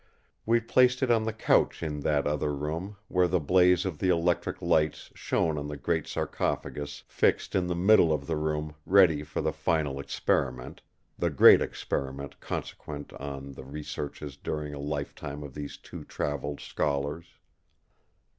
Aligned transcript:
We 0.47 0.59
placed 0.59 1.03
it 1.03 1.11
on 1.11 1.25
the 1.25 1.31
couch 1.31 1.83
in 1.83 1.99
that 1.99 2.25
other 2.25 2.55
room, 2.55 2.97
where 3.07 3.27
the 3.27 3.39
blaze 3.39 3.85
of 3.85 3.99
the 3.99 4.09
electric 4.09 4.59
lights 4.59 5.11
shone 5.13 5.59
on 5.59 5.67
the 5.67 5.77
great 5.77 6.07
sarcophagus 6.07 7.03
fixed 7.07 7.53
in 7.53 7.67
the 7.67 7.75
middle 7.75 8.11
of 8.11 8.25
the 8.25 8.35
room 8.35 8.73
ready 8.83 9.21
for 9.21 9.41
the 9.41 9.53
final 9.53 9.99
experiment, 9.99 10.81
the 11.19 11.29
great 11.29 11.61
experiment 11.61 12.39
consequent 12.39 13.13
on 13.13 13.51
the 13.53 13.63
researches 13.63 14.37
during 14.37 14.73
a 14.73 14.79
lifetime 14.79 15.43
of 15.43 15.53
these 15.53 15.77
two 15.77 16.03
travelled 16.03 16.61
scholars. 16.61 17.27